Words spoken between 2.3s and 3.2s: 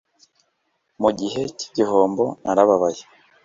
narababaye